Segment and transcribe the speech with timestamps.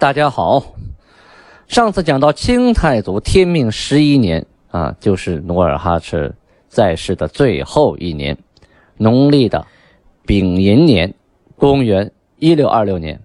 [0.00, 0.64] 大家好。
[1.68, 6.34] 上次讲到清太祖天命十一年啊，就是努尔哈赤
[6.70, 8.38] 在世的最后一年，
[8.96, 9.66] 农历的
[10.24, 11.12] 丙寅年，
[11.54, 13.20] 公元一六二六年，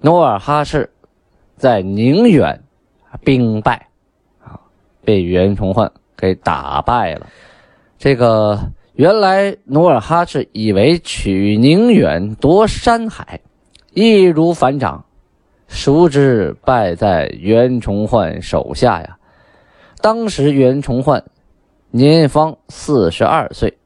[0.00, 0.88] 努尔哈赤
[1.58, 2.62] 在宁远
[3.22, 3.88] 兵败，
[4.42, 4.58] 啊，
[5.04, 7.26] 被袁崇焕给打败了。
[7.98, 8.58] 这个
[8.94, 13.42] 原来努尔哈赤以为取宁远夺山海，
[13.92, 15.04] 易如反掌。
[15.68, 19.18] 孰知败在袁崇焕手下呀？
[20.00, 21.24] 当时袁崇焕
[21.90, 23.76] 年方四十二岁，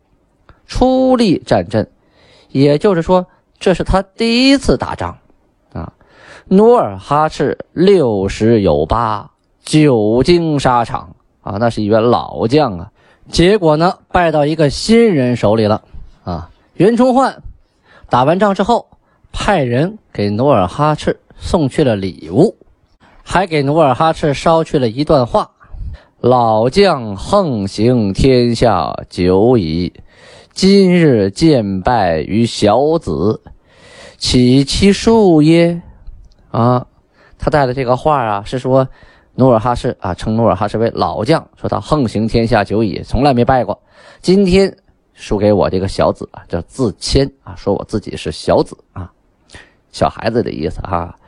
[0.66, 1.90] 出力战阵，
[2.50, 3.26] 也就是说，
[3.58, 5.18] 这是他第一次打仗
[5.72, 5.92] 啊。
[6.46, 9.30] 努尔哈赤六十有八，
[9.62, 12.92] 久经沙场啊，那是一员老将啊。
[13.28, 15.82] 结果呢，败到一个新人手里了
[16.24, 16.50] 啊。
[16.74, 17.42] 袁崇焕
[18.08, 18.88] 打完仗之后，
[19.32, 21.18] 派人给努尔哈赤。
[21.44, 22.56] 送去了礼物，
[23.24, 25.50] 还给努尔哈赤捎去了一段话
[26.22, 29.92] ：“老将横行天下久矣，
[30.54, 33.42] 今日见败于小子，
[34.16, 35.82] 岂其数耶？”
[36.52, 36.86] 啊，
[37.38, 38.88] 他带的这个话啊，是说
[39.34, 43.78] 努尔哈赤啊，称努尔哈赤为老将，说他横行天下久矣，从来没败过。
[44.20, 44.74] 今天
[45.12, 49.10] 输给我这个小子啊，叫自谦啊，说我自己是小子啊，
[49.90, 51.18] 小孩子的意思哈。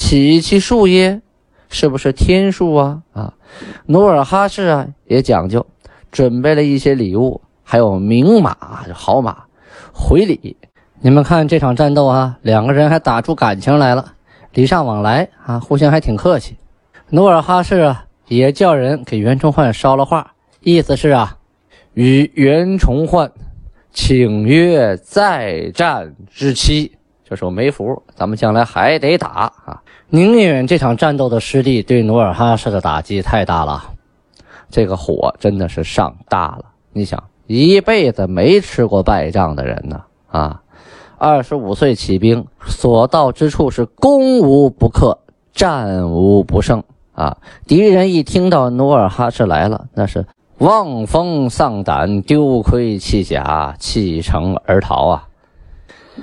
[0.00, 1.20] 起其数耶？
[1.68, 3.02] 是不是天数啊？
[3.12, 3.34] 啊，
[3.84, 5.66] 努尔哈赤啊也讲究，
[6.10, 8.56] 准备了一些礼物，还有名马，
[8.94, 9.44] 好马，
[9.92, 10.56] 回礼。
[11.00, 14.14] 你们看这场战斗啊，两个人还打出感情来了，
[14.54, 16.56] 礼尚往来啊，互相还挺客气。
[17.10, 21.36] 努尔哈赤啊也叫人给袁崇焕捎了话，意思是啊，
[21.92, 23.30] 与袁崇焕
[23.92, 26.96] 请约再战之期。
[27.30, 29.80] 就说没福，咱们将来还得打啊！
[30.08, 33.84] 宁远这场战斗的失利，对努尔哈赤的打击太大了，
[34.68, 36.64] 这个火真的是上大了。
[36.92, 40.60] 你想，一辈子没吃过败仗的人呢，啊，
[41.18, 45.16] 二十五岁起兵，所到之处是攻无不克，
[45.52, 47.36] 战无不胜啊！
[47.68, 50.26] 敌人一听到努尔哈赤来了，那是
[50.58, 55.28] 望风丧胆，丢盔弃甲，弃城而逃啊！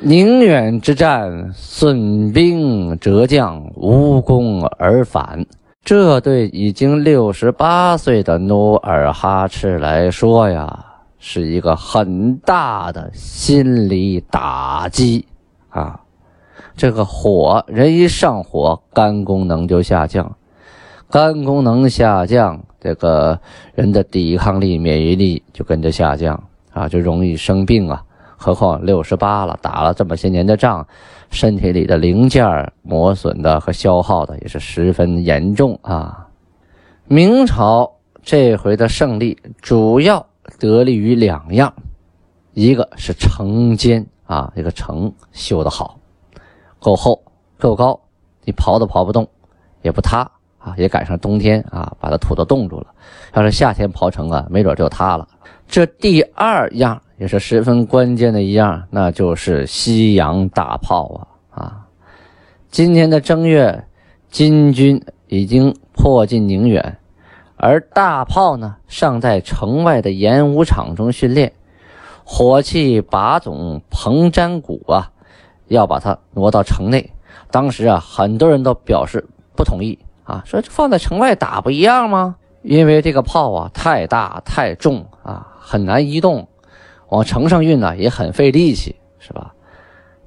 [0.02, 5.46] 宁远之战，损兵折将，无功而返。
[5.84, 10.86] 这对已经六十八岁的努尔哈赤来说呀，
[11.18, 15.26] 是一个很大的心理打击
[15.70, 16.00] 啊！
[16.76, 20.36] 这个火人一上火，肝功能就下降，
[21.10, 23.40] 肝功能下降，这个
[23.74, 26.42] 人的抵抗力、免疫力就跟着下降
[26.72, 28.04] 啊，就容易生病啊。
[28.40, 30.88] 何况六十八了，打了这么些年的仗，
[31.32, 36.28] 身体里的零件磨损的和消耗的也是十分严重啊。
[37.08, 40.24] 明朝这回的胜利主要
[40.60, 41.74] 得力于两样，
[42.54, 45.98] 一个是城坚啊，这个城修得好，
[46.80, 47.20] 够厚
[47.58, 48.00] 够高，
[48.46, 49.28] 你刨都刨不动，
[49.82, 52.88] 也不塌啊，也赶上冬天啊，把它土都冻住了。
[53.34, 55.28] 要是夏天刨城啊，没准就塌了。
[55.68, 57.02] 这第二样。
[57.18, 61.64] 也是十分关键的一样，那就是西洋大炮啊！
[61.64, 61.88] 啊，
[62.70, 63.86] 今年的正月，
[64.30, 67.00] 金军已经迫近宁远，
[67.56, 71.54] 而大炮呢尚在城外的演武场中训练。
[72.24, 75.12] 火器把总彭占谷啊，
[75.70, 77.12] 要把它挪到城内。
[77.50, 82.36] 当时啊，很多人都表示不同意啊，说放在城外打不一样吗？
[82.62, 86.48] 因为这个炮啊太大太重啊，很难移动。
[87.10, 89.54] 往城上运呢也很费力气，是吧？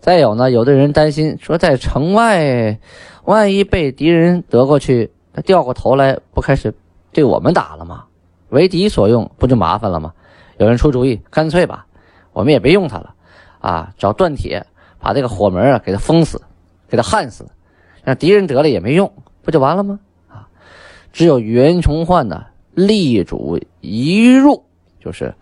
[0.00, 2.79] 再有呢，有的人担心说，在城外，
[3.25, 6.73] 万一被敌人得过去，他掉过头来，不开始
[7.12, 8.05] 对我们打了吗？
[8.49, 10.15] 为敌所用，不就麻烦了吗？
[10.56, 11.87] 有人出主意，干脆吧，
[12.32, 13.15] 我们也别用它了，
[13.59, 14.67] 啊，找锻铁
[14.99, 16.41] 把这个火门啊给它封死，
[16.88, 17.47] 给它焊死，
[18.03, 19.12] 让敌人得了也没用，
[19.43, 20.00] 不就完了吗？
[20.29, 20.49] 啊，
[21.12, 24.65] 只有袁崇焕呢，力主一入，
[24.99, 25.35] 就是。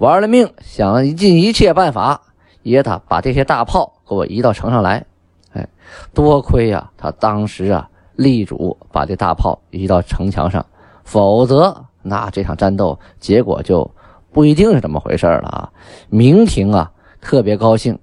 [0.00, 2.22] 玩了命，想尽一切办法
[2.62, 5.04] 也他把这些大炮给我移到城上来。
[5.52, 5.68] 哎，
[6.14, 7.86] 多亏呀，他当时啊
[8.16, 10.64] 力主把这大炮移到城墙上，
[11.04, 13.90] 否则那这场战斗结果就
[14.32, 15.70] 不一定是这么回事了啊！
[16.08, 17.98] 明廷啊特别高兴，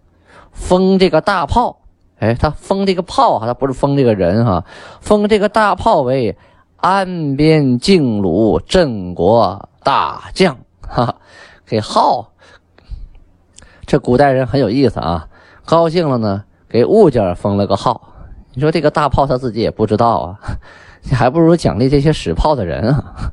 [0.52, 1.80] 封这个大炮，
[2.20, 4.64] 哎，他封这个炮啊，他不是封这个人哈，
[5.02, 6.38] 封这个大炮为
[6.76, 11.16] 安边靖鲁镇国大将，哈，
[11.68, 12.31] 给号。
[13.86, 15.28] 这古代人很有意思啊，
[15.66, 18.14] 高兴了呢，给物件封了个号。
[18.54, 20.40] 你说这个大炮他自己也不知道啊，
[21.04, 23.31] 你还不如奖励这些使炮的人啊。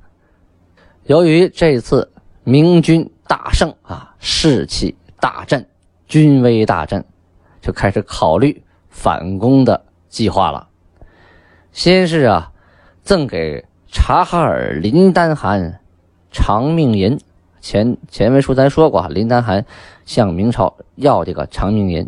[1.04, 5.66] 由于这次明军大胜啊，士气大振，
[6.06, 7.04] 军威大振，
[7.60, 10.68] 就开始考虑反攻的计划了。
[11.72, 12.52] 先是啊，
[13.02, 15.80] 赠给察哈尔林丹汗
[16.30, 17.18] 长命银。
[17.64, 19.64] 前前文书咱说过啊，林丹汗
[20.04, 22.06] 向明朝要这个长命银。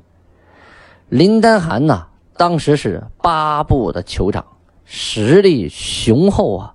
[1.08, 4.44] 林丹汗呢，当时是八部的酋长，
[4.84, 6.74] 实力雄厚啊，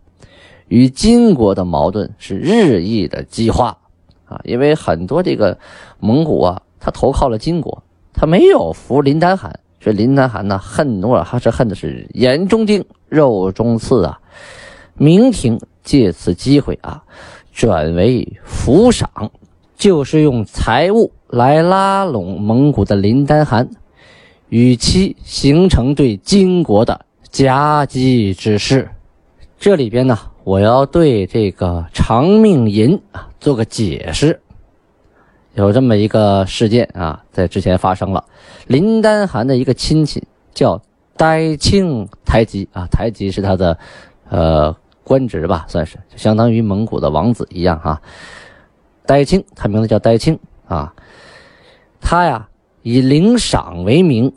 [0.68, 3.78] 与金国的矛盾是日益的激化
[4.25, 4.42] 啊。
[4.45, 5.60] 因为很多这个
[6.00, 7.84] 蒙古啊，他投靠了金国，
[8.16, 14.19] 他没有服林丹汗，所以林丹汗呢恨努尔哈赤恨的是眼中钉、肉中刺啊。
[14.95, 17.04] 明廷借此机会啊。
[17.62, 19.08] 转为抚赏，
[19.78, 23.69] 就是用财物来拉拢蒙古的林丹汗，
[24.50, 28.90] 与其形成对金国的夹击之势。
[29.60, 34.42] 这里边呢，我要对这个长命银啊做个解释。
[35.54, 38.25] 有这么一个事件啊，在之前发生了，
[38.66, 40.81] 林丹汗的一个亲戚叫
[41.16, 43.78] 呆庆台吉啊，台吉是他的，
[44.30, 44.75] 呃。
[45.03, 48.01] 官职吧，算是就相当于蒙古的王子一样哈。
[49.06, 50.94] 呆青，他名字叫呆青啊。
[52.00, 52.48] 他呀
[52.81, 54.33] 以领赏为名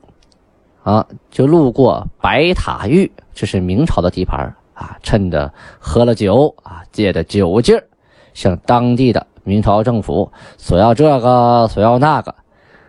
[0.82, 4.96] 啊，就路过白塔峪，这是明朝的地盘啊。
[5.02, 7.84] 趁着喝了酒啊，借着酒劲儿，
[8.32, 12.34] 向当地的明朝政府索要这个索要那个，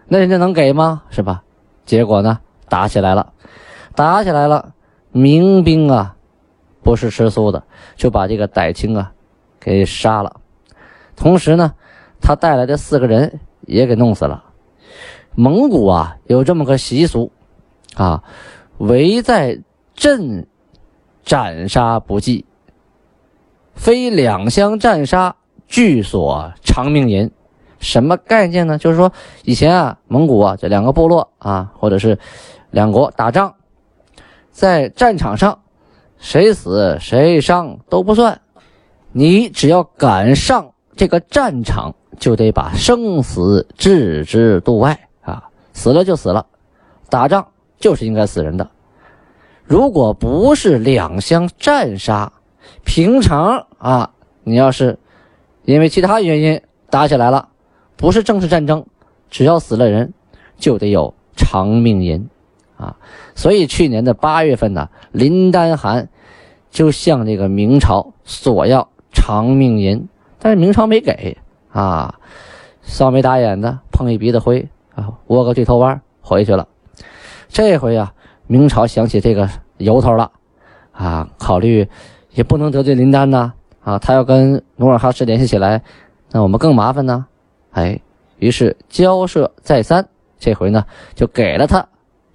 [0.08, 1.04] 那人家能给吗？
[1.10, 1.44] 是吧？
[1.86, 3.32] 结果呢，打起来了，
[3.96, 4.74] 打起来了，
[5.12, 6.15] 民兵啊。
[6.86, 7.64] 不是吃素的，
[7.96, 9.12] 就把这个傣青啊
[9.60, 10.40] 给杀了，
[11.16, 11.74] 同时呢，
[12.22, 14.44] 他带来的四个人也给弄死了。
[15.34, 17.32] 蒙古啊有这么个习俗
[17.96, 18.24] 啊，
[18.78, 19.60] 围在
[19.96, 20.46] 阵
[21.24, 22.46] 斩杀不计，
[23.74, 25.36] 非两相战杀
[25.66, 27.32] 俱所偿命银。
[27.80, 28.78] 什么概念呢？
[28.78, 29.12] 就是说
[29.44, 32.20] 以前啊，蒙古啊这两个部落啊，或者是
[32.70, 33.56] 两国打仗，
[34.52, 35.62] 在战场上。
[36.18, 38.42] 谁死谁伤都不算，
[39.12, 45.50] 你只要敢上这个战场，就得把生死置之度外啊！
[45.74, 46.46] 死了就死了，
[47.10, 47.48] 打仗
[47.78, 48.70] 就是应该死人的。
[49.64, 52.32] 如果不是两相战杀，
[52.84, 54.12] 平常啊，
[54.44, 54.98] 你要是
[55.64, 57.50] 因为其他原因打起来了，
[57.98, 58.86] 不是正式战争，
[59.30, 60.14] 只要死了人，
[60.58, 62.30] 就得有偿命银。
[62.78, 62.98] 啊，
[63.36, 66.10] 所以去年的八月份呢，林丹汗
[66.70, 70.08] 就向这个明朝索要长命银，
[70.40, 71.38] 但是明朝没给
[71.72, 72.20] 啊，
[72.82, 76.68] 扫眉打眼的，碰一鼻子灰啊，窝个对头弯回去了。
[77.48, 78.14] 这回啊，
[78.48, 80.32] 明朝想起这个由头了
[80.92, 81.88] 啊，考虑
[82.34, 83.54] 也不能得罪林丹呐
[83.84, 85.82] 啊，他要跟努尔哈赤联系起来，
[86.32, 87.26] 那我们更麻烦呢。
[87.72, 88.00] 哎，
[88.40, 91.88] 于是交涉再三，这回呢就给了他。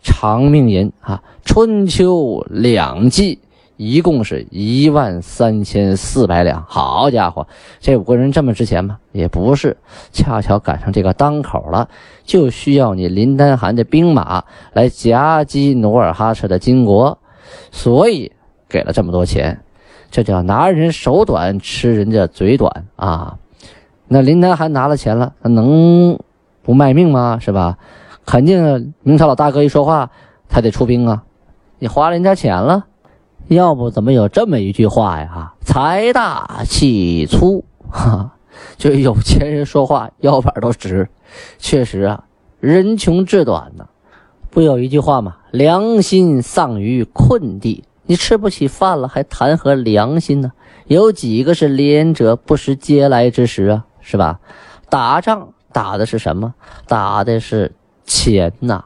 [0.02, 3.38] 长命银啊，春秋两季，
[3.76, 6.64] 一共是一万三千四百两。
[6.68, 7.46] 好家伙，
[7.80, 8.98] 这五个人这么值钱吗？
[9.12, 9.76] 也不是，
[10.12, 11.88] 恰巧赶上这个当口了，
[12.24, 17.18] 就需要你林丹汗的兵马来夹击努尔哈赤的金国，
[17.70, 18.32] 所以
[18.68, 19.60] 给了这么多钱。
[20.10, 23.38] 这叫拿人手短，吃人家嘴短啊！
[24.08, 26.18] 那林丹汗拿了钱了，他能
[26.62, 27.38] 不卖命吗？
[27.40, 27.78] 是吧？
[28.30, 30.08] 肯定，明朝老大哥一说话，
[30.48, 31.24] 他得出兵啊！
[31.80, 32.84] 你花人家钱了，
[33.48, 35.52] 要不怎么有这么一句话呀？
[35.62, 38.30] 财大气粗，哈，
[38.78, 41.08] 就有钱人说话腰板都直。
[41.58, 42.22] 确实啊，
[42.60, 43.88] 人穷志短呢。
[44.48, 45.38] 不有一句话吗？
[45.50, 47.82] 良心丧于困地。
[48.04, 50.52] 你吃不起饭了，还谈何良心呢？
[50.86, 53.86] 有几个是廉者不食嗟来之食啊？
[54.00, 54.38] 是吧？
[54.88, 56.54] 打仗打的是什么？
[56.86, 57.72] 打的是。
[58.04, 58.84] 钱呐，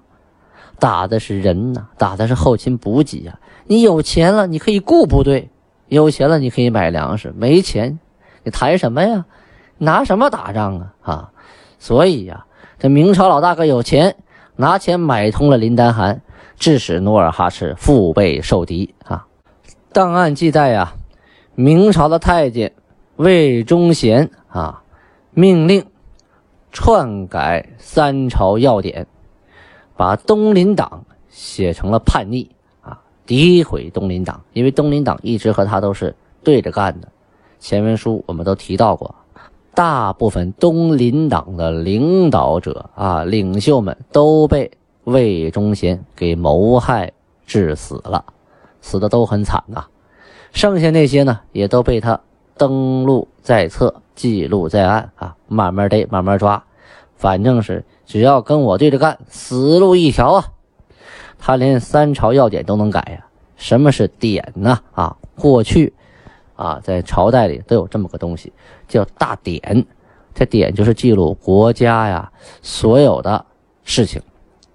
[0.78, 3.38] 打的是人呐，打的是后勤补给呀。
[3.66, 5.48] 你有钱了，你可以雇部队；
[5.88, 7.98] 有钱了，你可以买粮食；没钱，
[8.42, 9.24] 你谈什么呀？
[9.78, 10.94] 拿什么打仗啊？
[11.02, 11.30] 啊！
[11.78, 12.46] 所以呀，
[12.78, 14.16] 这明朝老大哥有钱，
[14.56, 16.22] 拿钱买通了林丹汗，
[16.58, 19.26] 致使努尔哈赤腹背受敌啊。
[19.92, 20.94] 档案记载呀，
[21.54, 22.72] 明朝的太监
[23.16, 24.82] 魏忠贤啊，
[25.32, 25.84] 命令
[26.74, 29.06] 篡改三朝要点，
[29.96, 32.50] 把东林党写成了叛逆
[32.82, 37.08] 啊，诋毁东林党，因为东林党一直和他都是对着干的。
[37.60, 39.14] 前文书我们都提到过，
[39.72, 44.72] 大部分东林党的领导者啊、领袖们都被
[45.04, 47.12] 魏忠贤给谋害
[47.46, 48.24] 致死了。
[48.80, 49.86] 死的都很惨呐，
[50.52, 52.20] 剩下那些呢，也都被他
[52.58, 56.64] 登录在册、记录在案啊，慢慢逮，慢慢抓，
[57.16, 60.44] 反正是只要跟我对着干，死路一条啊。
[61.38, 63.26] 他连三朝要典都能改呀。
[63.56, 64.78] 什么是典呢？
[64.92, 65.92] 啊，过去
[66.56, 68.52] 啊，在朝代里都有这么个东西，
[68.88, 69.86] 叫大典。
[70.34, 73.44] 这典就是记录国家呀所有的
[73.84, 74.20] 事情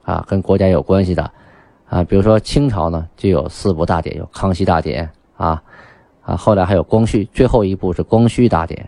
[0.04, 1.32] 啊，跟国家有关系的。
[1.90, 5.62] 啊，比如说清朝呢，就有四部大典，有康熙大典啊，
[6.22, 8.88] 啊，后来还有光绪，最后一部是光绪大典。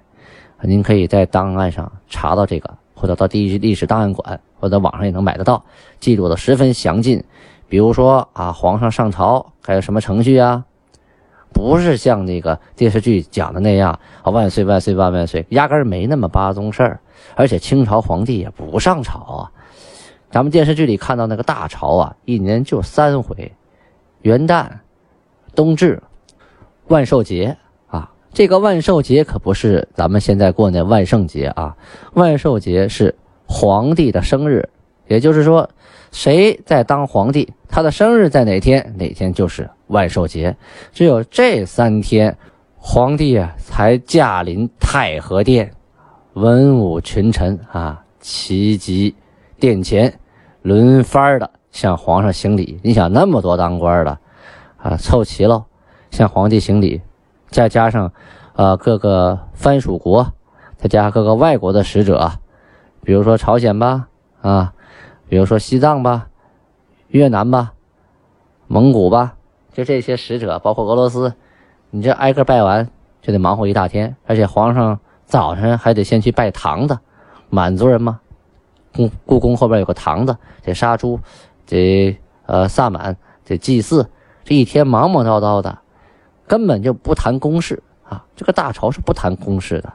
[0.64, 5.64] 您可以在档案上查到这个，或者到第一历史档案馆，或者网上也能买得到，
[6.00, 7.24] 记录的十分详尽。
[7.68, 10.66] 比如说啊，皇上上朝该有什么程序啊？
[11.54, 17.00] 不是像那个电视剧讲的那样啊，万岁万岁万万岁，压根儿没那么八宗事儿。
[17.36, 19.52] 而且清朝皇帝也不上朝啊。
[20.30, 23.52] 咱们电视剧里看到那个大朝啊，一年就三回：
[24.22, 24.70] 元旦、
[25.56, 26.02] 冬至、
[26.88, 27.58] 万寿节。
[28.34, 31.76] 这个万寿节可不是咱们现在过那万圣节啊，
[32.14, 33.14] 万寿节是
[33.46, 34.68] 皇帝的生日，
[35.08, 35.70] 也就是说，
[36.12, 40.56] 谁在当皇帝，他的生日在哪天，哪天就是万寿节。
[40.94, 42.36] 只有这三天，
[42.78, 45.70] 皇帝啊才驾临太和殿，
[46.34, 49.14] 文武群臣啊齐集
[49.60, 50.14] 殿前。
[50.64, 54.20] 轮番的向皇上行礼，你想那么多当官的，
[54.78, 55.66] 啊，凑齐了
[56.12, 57.02] 向皇帝行礼，
[57.52, 58.12] 再加上，
[58.56, 60.34] 呃，各个藩属国，
[60.78, 62.32] 再加上各个外国的使者，
[63.04, 64.08] 比如说朝鲜吧，
[64.42, 64.74] 啊，
[65.28, 66.30] 比如说西藏吧，
[67.10, 67.74] 越南吧，
[68.68, 69.36] 蒙古吧，
[69.74, 71.34] 就这些使者，包括俄罗斯，
[71.90, 72.90] 你这挨个拜完
[73.22, 76.98] 就得忙活一大天，而且皇上早晨还得先去拜堂子，
[77.50, 78.22] 满族人嘛。
[78.94, 81.20] 故故宫后边有个堂子，得杀猪，
[81.66, 83.16] 得呃萨满，
[83.46, 84.10] 得祭祀，
[84.44, 85.78] 这一天忙忙叨叨的，
[86.52, 88.26] 根本就不谈公事啊。
[88.36, 89.94] 这个大朝是不谈公事的。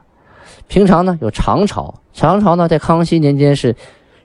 [0.67, 3.75] 平常呢有长朝，长朝呢在康熙年间是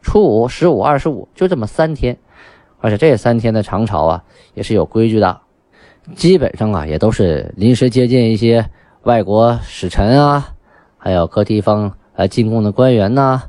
[0.01, 2.17] 初五、十五、二十五，就这么三天，
[2.81, 4.25] 而且这三天的长朝啊
[4.55, 5.43] 也是有规矩的，
[6.15, 8.71] 基本上啊也都是临时接见一些
[9.03, 10.55] 外国使臣啊，
[10.97, 13.43] 还有各地方来进贡的官员呐。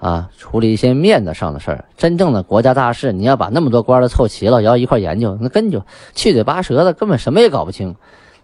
[0.00, 7.96] 啊处理一些面子上的事儿，真正的国家大事，你要把那么多官都凑齐了，要一块研究，那根本就七嘴八舌的，根本什么也搞不清，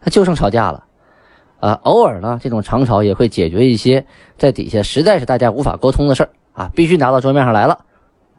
[0.02, 0.84] 那就剩吵架了。
[1.61, 4.04] 啊，偶尔呢，这种长吵也会解决一些
[4.37, 7.78] 在底下实在是大家无法沟通的事儿啊，必须拿到桌面上来了，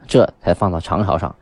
[0.07, 1.35] 这才放到长吵上。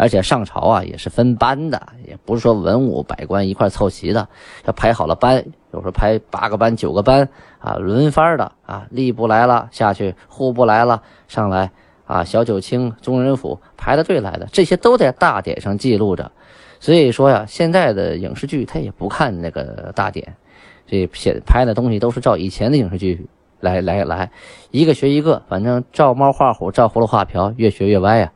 [0.00, 4.26] 而且上朝啊也是分班的，也不是说文武百官一块凑齐的，
[4.64, 7.28] 要排好了班，有时候排八个班、九个班
[7.58, 11.70] 啊，轮番的啊，吏部来了下去，户部来了上来
[12.06, 16.32] 啊，小九卿、中人府排着队来的，这些都在大典上记录着。
[16.80, 20.34] 所以说呀，现在的影视剧他也不看那个大典，
[20.86, 23.28] 这写拍的东西都是照以前的影视剧
[23.60, 24.30] 来来来，
[24.70, 28.32] 一个学一个，反正照猫画虎，照葫芦画瓢，越学越歪呀。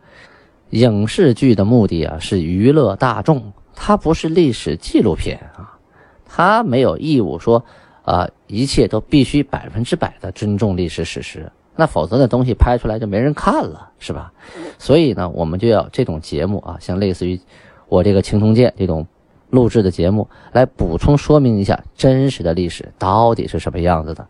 [0.75, 5.79] 影视剧的目的啊是娱乐大众，它不是历史纪录片啊，
[6.27, 7.65] 它没有义务说
[8.03, 14.33] 啊一切都必须百分之百的尊重历史史实，那否则那东西拍出来就没人看了，是吧？
[14.77, 17.41] 所以呢，我们就要这种节目啊，像类似于
[17.89, 19.07] 我这个青铜剑这种
[19.51, 24.27] 录制的节目，来补充说明一下真实的历史到底是什么样子的。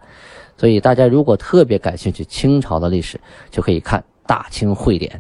[0.59, 3.19] 所以大家如果特别感兴趣清朝的历史，
[3.51, 5.11] 就可以看《大清会典》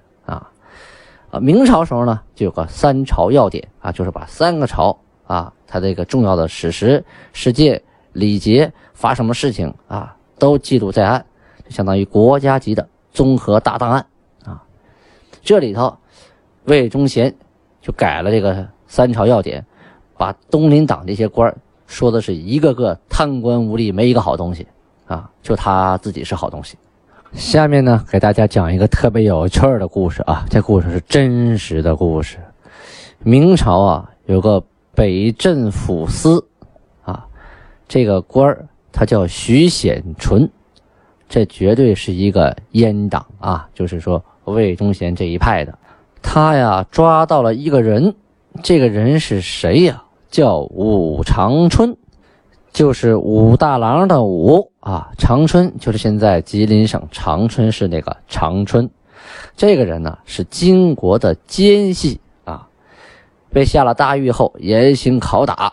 [1.34, 1.40] 啊。
[1.40, 11.24] 明朝时候呢，就有个三朝要典啊，就是把三个朝啊，它这个重要的史实、事件、礼节发生的事情啊，都记录在案，
[11.64, 14.06] 就相当于国家级的综合大档案
[14.44, 14.62] 啊。
[15.42, 15.96] 这里头，
[16.64, 17.34] 魏忠贤
[17.80, 19.64] 就改了这个三朝要典，
[20.16, 21.54] 把东林党这些官
[21.86, 24.66] 说的是一个个贪官污吏，没一个好东西
[25.06, 26.78] 啊，就他自己是好东西。
[27.34, 30.46] 下面呢，给大家讲一个特别有趣的故事啊！
[30.48, 32.38] 这故事是真实的故事。
[33.24, 34.62] 明朝啊，有个
[34.94, 36.46] 北镇抚司
[37.02, 37.26] 啊，
[37.88, 40.48] 这个官儿他叫徐显纯，
[41.28, 45.76] 这绝对是一个阉党啊，就是说魏忠贤这一派的。
[46.22, 48.14] 他呀抓到了一个人，
[48.62, 50.04] 这个人是谁呀？
[50.30, 51.96] 叫武长春，
[52.74, 55.12] 就是武大郎的武啊。
[55.16, 58.90] 长春就是现在吉林省长春市那个长春。
[59.56, 62.68] 这个人呢是金国的奸细啊，
[63.50, 65.72] 被下了大狱后严刑拷打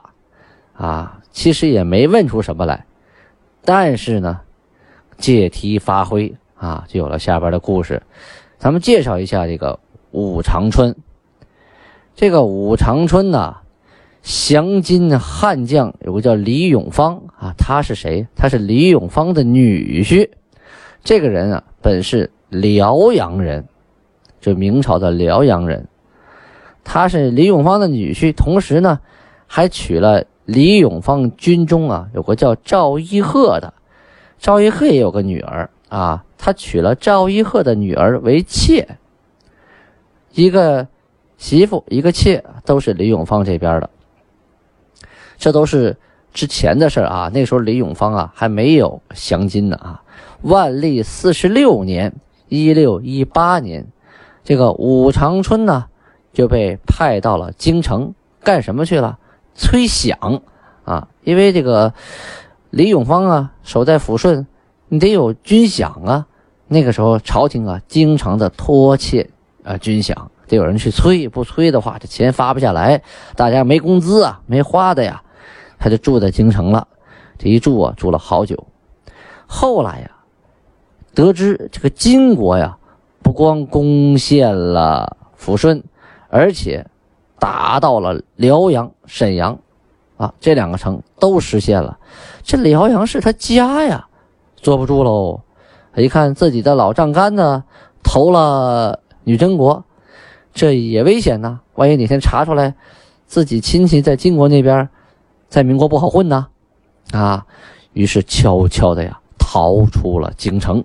[0.73, 2.85] 啊，其实也没问出什么来，
[3.65, 4.39] 但是呢，
[5.17, 8.01] 借题发挥啊，就有了下边的故事。
[8.59, 9.79] 咱们介绍一下这个
[10.11, 10.95] 武长春。
[12.13, 13.57] 这个武长春呢，
[14.21, 18.27] 降金悍将有个叫李永芳啊，他是谁？
[18.35, 20.29] 他是李永芳的女婿。
[21.03, 23.65] 这个人啊，本是辽阳人，
[24.39, 25.87] 就明朝的辽阳人。
[26.83, 28.99] 他是李永芳的女婿，同时呢，
[29.47, 33.73] 还娶了李永芳军中啊有个叫赵一鹤的。
[34.37, 38.87] 赵一鹤也有个女儿啊，他娶了赵一鹤的女儿为妾。
[40.33, 40.87] 一个。
[41.37, 43.89] 媳妇一个妾都是李永芳这边的，
[45.41, 45.97] 这都是
[46.33, 47.31] 之前的事啊。
[47.33, 50.03] 那时候李永芳啊还没有降金呢啊。
[50.43, 52.13] 万历四十六年
[52.47, 53.87] （一六一八年），
[54.45, 55.85] 这个武长春呢
[56.31, 59.17] 就被派到了京城干什么去了？
[59.55, 60.41] 催饷
[60.85, 61.07] 啊！
[61.23, 61.93] 因为这个
[62.69, 64.45] 李永芳啊守在抚顺，
[64.89, 66.27] 你得有军饷啊。
[66.67, 69.27] 那个时候朝廷啊经常的拖欠
[69.63, 70.15] 啊军饷。
[70.47, 73.01] 得有人去催，不催的话，这钱发不下来，
[73.37, 75.23] 大家没工资啊，没花的呀，
[75.81, 76.87] 他就住在京城了。
[77.39, 78.67] 这一住啊，住了好久。
[79.47, 80.11] 后来呀，
[81.15, 82.77] 得知这个金国呀，
[83.23, 85.83] 不光攻陷了抚顺，
[86.29, 86.85] 而且
[87.39, 89.57] 打到了辽阳、沈阳，
[90.17, 91.97] 啊，这两个城都实现了。
[92.43, 94.07] 这辽阳是他家呀，
[94.55, 95.41] 坐不住喽。
[95.95, 97.63] 一看自己的老丈杆呢，
[98.03, 99.83] 投了女真国。
[100.53, 101.61] 这也危险呐！
[101.75, 102.75] 万一哪天查出来，
[103.25, 104.89] 自己亲戚在金国那边，
[105.51, 106.47] 在民国不好混呢，
[107.11, 107.45] 啊！
[107.91, 110.81] 于是悄悄的呀，逃出了京城，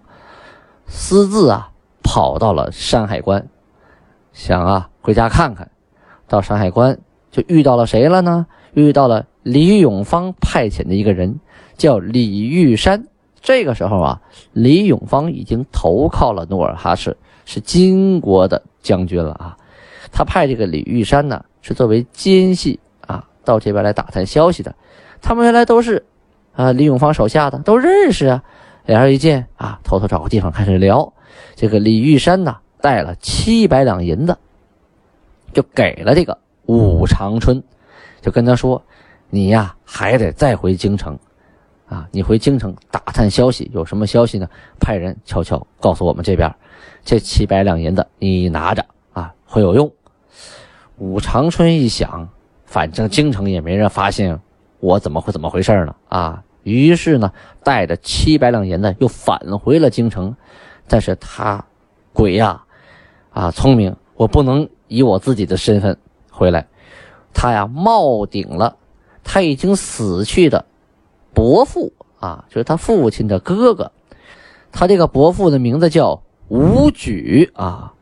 [0.88, 1.70] 私自啊，
[2.02, 3.48] 跑到了山海关，
[4.32, 5.70] 想啊回家看看。
[6.26, 6.98] 到山海关
[7.30, 8.48] 就遇到了谁了呢？
[8.74, 11.38] 遇到了李永芳派遣的一个人，
[11.76, 13.06] 叫李玉山。
[13.40, 14.20] 这个时候啊，
[14.52, 18.64] 李永芳已经投靠了努尔哈赤，是金国的。
[18.82, 19.56] 将军了啊，
[20.10, 22.80] 他派这个李玉山呢，是作为奸细，
[23.46, 24.74] 到这边来打探消息的。
[25.22, 26.04] 他们原来都是
[26.54, 28.42] 啊李永芳手下的，都认识啊。
[28.84, 31.12] 两人一见啊，偷偷找个地方开始聊。
[31.54, 34.36] 这个李玉山呢，带了七百两银子，
[35.52, 37.62] 就给了这个武长春，
[38.20, 38.80] 就跟他说
[39.28, 41.18] ：“你呀，还得再回京城
[41.88, 44.48] 啊，你回京城打探消息，有什么消息呢？
[44.78, 46.54] 派人悄悄告诉我们这边。”
[47.04, 49.90] 这七百两银子你拿着啊，会有用。
[50.98, 52.28] 武长春一想，
[52.66, 54.38] 反正京城也没人发现，
[54.80, 55.96] 我怎么会怎么回事呢？
[56.08, 57.32] 啊，于是呢，
[57.64, 60.36] 带着七百两银子又返回了京城。
[60.86, 61.64] 但是他
[62.12, 62.62] 鬼呀，
[63.30, 65.96] 啊，聪明，我不能以我自己的身份
[66.30, 66.66] 回来。
[67.32, 68.76] 他呀，冒顶了
[69.24, 70.66] 他已经死去的
[71.32, 73.90] 伯父啊，就是他父亲的哥哥。
[74.70, 76.22] 他这个伯父的名字叫。
[76.48, 77.92] 武举啊，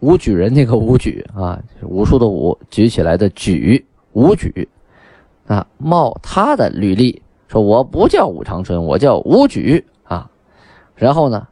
[0.00, 4.68] 武举人那个武举啊，武术的武，举起来的举，武举
[5.46, 10.30] 啊，冒他的履历说我不叫武长春，我叫武举啊。
[10.94, 11.48] 然后呢，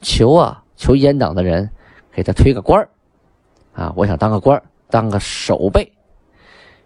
[0.00, 1.70] 求啊求阉党的人
[2.12, 2.88] 给他推个官
[3.74, 5.92] 啊，我想当个官，当个守备。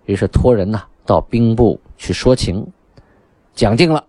[0.07, 2.67] 于是托人呐到兵部去说情，
[3.55, 4.05] 讲定了，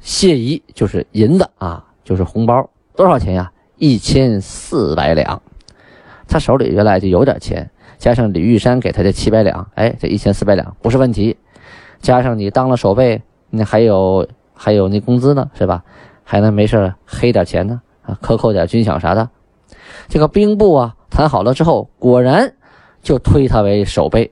[0.00, 3.52] 谢仪就是银子啊，就是红包，多少钱呀？
[3.76, 5.42] 一千四百两，
[6.26, 7.70] 他手里原来就有点钱，
[8.04, 11.38] 加上李玉山给他的七百两，哎，这一千四百两不是问题。
[12.02, 15.82] 加上你当了守备，那还有还有那工资呢，是吧？
[16.22, 19.30] 还能没事黑点钱呢，啊，克扣点军饷啥的。
[20.06, 22.52] 这个兵部啊，谈好了之后，果然
[23.00, 24.30] 就推他为守备，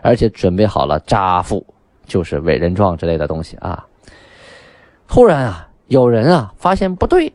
[0.00, 1.66] 而且准备好了扎付，
[2.06, 3.84] 就是委任状之类的东西啊。
[5.08, 7.32] 突然啊，有人啊发现不对。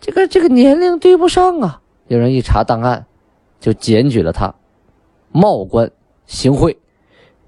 [0.00, 1.80] 这个这个年龄对不上啊！
[2.08, 3.06] 有人一查档案，
[3.60, 4.52] 就检举了他，
[5.32, 5.90] 冒官
[6.26, 6.78] 行贿。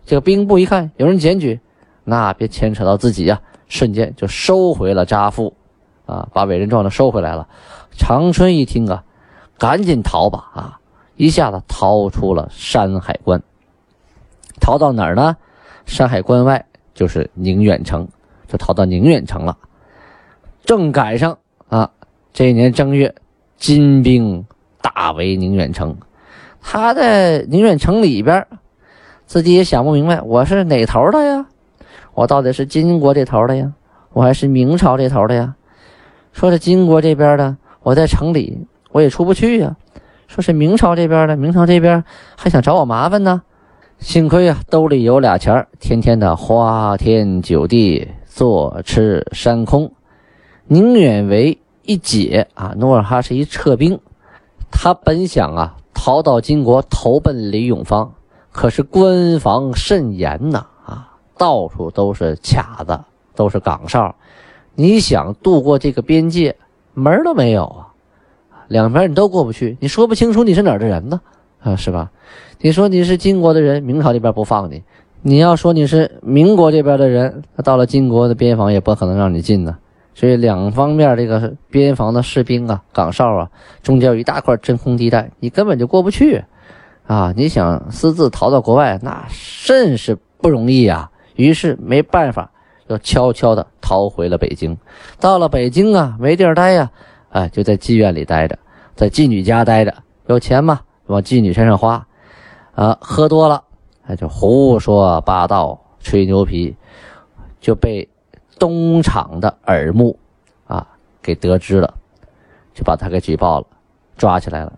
[0.05, 1.61] 这个兵部一看有人检举，
[2.05, 5.55] 那别牵扯到自己呀，瞬间就收回了扎付，
[6.07, 7.49] 啊，把委任状都收回来了。
[7.97, 9.05] 长春一听啊，
[9.59, 10.81] 赶紧逃吧啊！
[11.17, 13.43] 一下子逃出了山海关，
[14.61, 15.37] 逃到哪儿呢？
[15.85, 18.09] 山海关外就是宁远城，
[18.49, 19.57] 就逃到宁远城了。
[20.65, 21.91] 正赶上啊。
[22.33, 23.15] 这一年正月，
[23.59, 24.47] 金兵
[24.81, 25.95] 大围宁远城。
[26.63, 28.47] 他在宁远城里边，
[29.27, 31.47] 自己也想不明白，我是哪头的呀？
[32.15, 33.73] 我到底是金国这头的呀，
[34.13, 35.55] 我还是明朝这头的呀？
[36.33, 39.77] 说是金国这边的，我在城里我也出不去呀。
[40.29, 42.03] 说是明朝这边的，明朝这边
[42.37, 43.43] 还想找我麻烦呢。
[43.99, 49.93] 幸亏啊，兜里有俩钱天天的花天酒地，坐吃山空。
[50.67, 54.01] 宁远为一解啊，努尔哈赤一撤兵，
[54.71, 58.13] 他本想啊逃到金国投奔李永芳，
[58.51, 62.99] 可是关防甚严呐啊，到处都是卡子，
[63.37, 64.13] 都是岗哨，
[64.75, 66.57] 你想渡过这个边界
[66.93, 67.95] 门都没有啊，
[68.67, 71.21] 两边你都过不去，你说不清楚你是哪儿的人呢
[71.63, 72.11] 啊，是吧？
[72.61, 74.83] 你说你是金国的人，明朝这边不放你；
[75.21, 79.79] 你要说你是民国这边的人，那到了金国的边防也不可能让你进呢。
[80.15, 83.51] 所以两方面这个边防的士兵啊、岗哨啊，
[83.83, 86.45] 中间有一大块真空地带，你根本就过不去
[87.07, 87.33] 啊！
[87.37, 91.11] 你想私自逃到国外，那甚是不容易啊。
[91.37, 92.51] 于是没办法，
[92.89, 94.77] 就悄悄的逃回了北京。
[95.19, 96.91] 到了北京啊，没地儿待呀，
[97.31, 98.59] 哎，就在妓院里待着，
[98.95, 99.95] 在妓女家待着，
[100.27, 102.07] 有钱嘛，往妓女身上花。
[102.75, 103.65] 啊，喝多了，
[104.07, 106.77] 他就胡说八道、吹牛皮，
[107.61, 108.09] 就被
[108.63, 110.17] 东厂的耳目
[110.69, 110.87] 啊
[111.21, 111.93] 给得知了，
[112.73, 113.67] 就把他给举报了，
[114.17, 114.73] 抓起来了。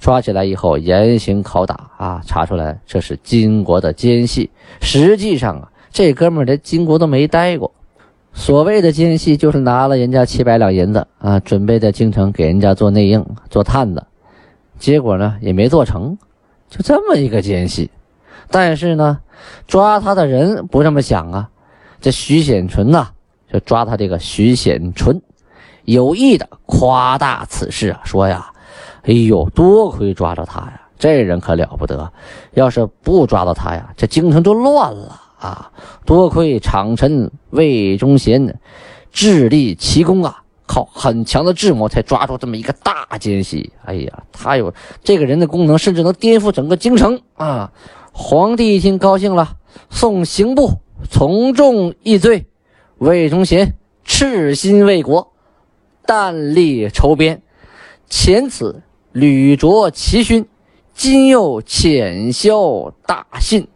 [0.00, 4.48] 抓起来以后严刑拷打啊，查出来这是金国的奸细。
[4.80, 7.70] 实际上啊，这哥们连金国都没待过。
[8.32, 14.06] 所谓的奸细，就是拿了人家七百两银子啊，准备在京城给人家做内应、做探子，
[14.78, 16.16] 结果呢也没做成。
[16.70, 17.90] 就这么一个奸细，
[18.50, 19.18] 但是呢，
[19.66, 21.50] 抓他的人不这么想啊。
[22.00, 23.08] 这徐显纯呐，
[23.52, 25.20] 就抓他这个徐显纯，
[25.84, 28.50] 有意的夸大此事啊，说呀
[29.04, 32.12] ：“哎呦，多亏抓着他呀，这人可了不得。
[32.54, 35.70] 要是不抓到他呀，这京城就乱了啊！
[36.04, 38.58] 多亏长臣魏忠贤
[39.12, 44.70] 智立奇功啊。”靠很强的智谋才抓住这么一个大奸细，哎呀，他有
[45.02, 47.72] 这个人的功能，甚至能颠覆整个京城啊！
[48.12, 49.56] 皇帝一听高兴了，
[49.88, 50.72] 送刑部
[51.08, 52.47] 从重议罪，
[52.98, 55.32] 魏忠贤赤心为国，
[56.04, 57.42] 但立筹边，
[58.10, 58.82] 前此
[59.12, 60.46] 屡着奇勋，
[60.94, 63.68] 今又浅销大信，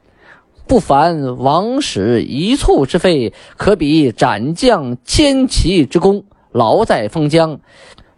[0.67, 6.25] 不凡王室一簇之费，可比斩将千骑之功。
[6.51, 7.61] 劳在封疆，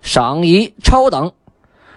[0.00, 1.32] 赏仪超等。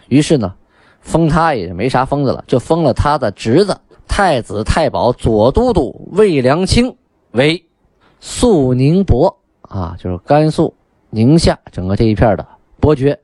[0.10, 0.54] 于是呢，
[1.00, 6.96] 封他也没啥封的了，就封了他的侄子太子太保左都督魏良卿
[7.32, 7.63] 为
[8.20, 10.74] 肃宁伯啊，就是甘肃
[11.10, 12.46] 宁夏整个这一片的
[12.80, 13.20] 伯爵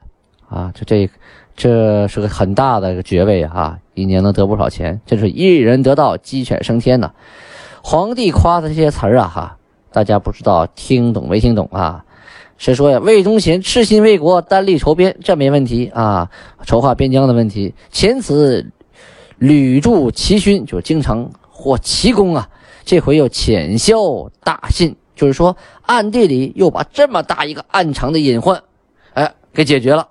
[0.48, 0.72] 啊。
[0.76, 1.10] 这这
[1.56, 5.00] 这是个很大的一个爵位啊，一年能得不少钱。
[5.06, 7.12] 这是一人得道，鸡犬升天呐。
[7.82, 9.58] 皇帝夸的这些词啊，哈，
[9.92, 12.06] 大家不知道听懂没听懂啊？
[12.58, 16.30] 是说呀，魏忠贤赤心为国，单立筹边，这没问题啊。
[16.66, 18.66] 筹划边疆的问题，前此
[19.38, 22.48] 屡著奇勋，就是经常获奇功啊。
[22.86, 23.98] 这回又浅笑
[24.44, 28.62] 大信，就是说暗地里又把这么大一个暗藏的隐患，
[29.14, 30.08] 哎，给解决了，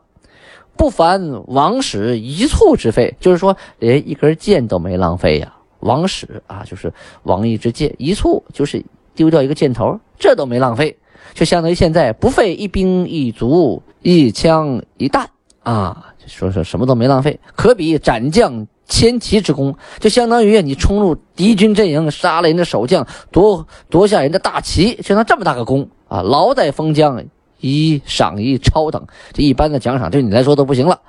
[0.76, 5.54] 不凡王室一簇之费，就是说连一根箭都没浪费呀。
[5.80, 6.92] 王室啊，就是
[7.24, 10.96] 王一之箭，一簇就是丢掉一个箭头，这都没浪费。
[11.34, 15.28] 就相当于现在不费一兵一卒一枪一弹
[15.62, 19.74] 啊，说说什么都没浪费，可比斩将千骑之功。
[19.98, 26.20] 就相当于你冲入敌军阵营，杀了人的守将，夺夺下人的大旗，相当这么大个功啊！
[26.20, 27.24] 劳在封疆，
[27.60, 31.00] 一赏一超等，这一般的奖赏对你来说都不行了，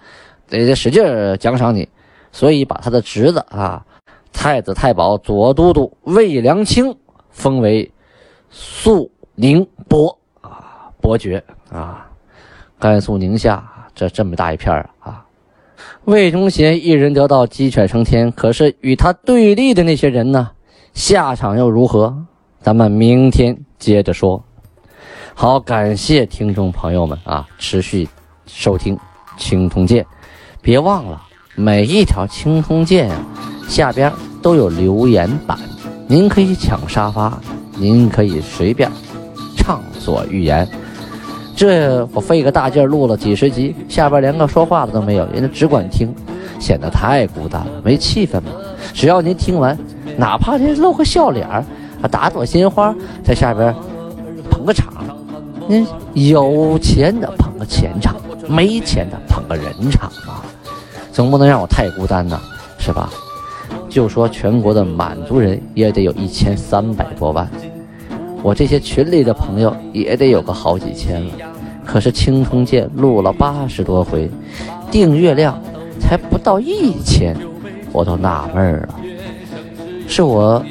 [0.48, 1.04] 得得使劲
[1.38, 1.89] 奖赏你。
[2.32, 3.86] 所以把他的侄子啊，
[4.32, 6.96] 太子太保左都督魏良卿
[7.32, 7.91] 封为
[8.50, 9.12] 肃。
[9.36, 12.08] 宁伯啊，伯爵啊，
[12.78, 15.26] 甘肃宁夏这这么大一片啊，
[16.06, 18.32] 魏忠贤一人得道，鸡犬升天。
[18.32, 20.52] 可是与他对立的那些人呢，
[20.93, 22.15] 下场又如何？
[22.62, 24.43] 咱们明天接着说。
[25.34, 28.08] 好，感谢听众朋友们啊，持续
[28.46, 28.96] 收听
[29.38, 30.04] 《青铜剑》，
[30.62, 31.22] 别忘了
[31.56, 33.26] 每一条《青铜剑》啊
[33.67, 35.58] 下边都有留言板，
[36.08, 37.41] 您可以抢沙发，
[37.78, 38.91] 您可以随便。
[39.56, 40.67] 畅所欲言，
[41.56, 46.13] 这我费个大劲录了几十集，下边连个说话的都没有，人家只管听，
[46.60, 48.52] 显得太孤单了，没气氛嘛。
[48.94, 49.78] 只要您听完，
[50.18, 51.63] 哪怕您露个笑脸儿，
[52.10, 53.74] 打朵鲜花，在下边
[54.50, 54.94] 捧个场。
[55.68, 58.16] 您有钱的捧个钱场，
[58.50, 60.42] 没钱的捧个人场嘛，
[61.12, 62.39] 总不能让我太孤单呐，
[62.78, 63.10] 是吧？
[63.88, 67.48] 就说全国的满族人也得有一千三百多万，
[68.43, 71.32] 我这些群里的朋友也得有个好几千了。
[71.86, 74.29] 可是青铜剑录了八十多回，
[74.91, 75.60] 订阅量
[75.99, 77.36] 才不到一千，
[77.91, 78.95] 我都纳闷了，
[80.08, 80.63] 是我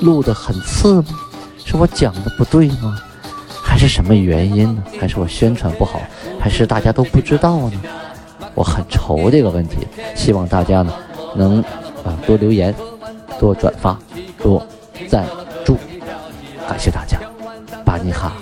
[0.00, 1.04] 录的很次吗？
[1.64, 2.96] 是我讲的不对吗？
[3.62, 4.82] 还是什么原因呢？
[5.00, 6.00] 还是我宣传不好？
[6.38, 7.80] 还是大家都不知道呢？
[8.54, 10.92] 我很愁这个问题，希望大家呢
[11.34, 11.60] 能
[12.04, 12.74] 啊多留言、
[13.38, 13.96] 多转发、
[14.42, 14.60] 多
[15.08, 15.24] 赞，
[16.68, 17.18] 感谢大家！
[17.84, 18.32] 巴尼哈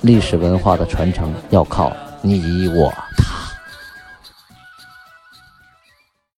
[0.00, 3.43] 历史文化的传承要靠你我他。